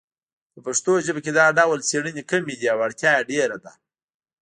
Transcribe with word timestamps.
په 0.53 0.59
پښتو 0.67 0.91
ژبه 1.05 1.19
کې 1.25 1.31
دا 1.39 1.47
ډول 1.57 1.79
څیړنې 1.89 2.23
کمې 2.31 2.55
دي 2.59 2.67
او 2.73 2.79
اړتیا 2.87 3.11
یې 3.17 3.27
ډېره 3.31 3.57
ده 3.63 3.71